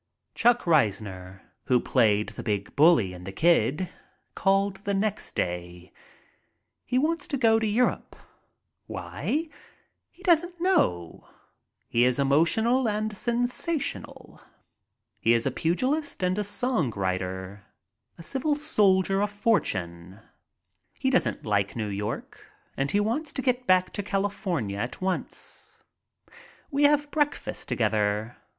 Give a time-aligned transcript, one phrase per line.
[0.33, 3.87] Chuck Reisner, who played the big bully in "The Kid,"
[4.33, 5.93] called the next day.
[6.83, 8.15] He wants to go to Europe.
[8.87, 9.47] Why?
[10.09, 11.27] He doesn't know.
[11.87, 14.41] He is emotional and sensational.
[15.19, 17.67] He is a pugilist and a song writer.
[18.17, 20.19] A civil soldier of fortune.
[20.97, 24.99] He doesn't like New York and thinks he wants to get back to California at
[24.99, 25.77] once.
[26.71, 28.35] We have breakfast together.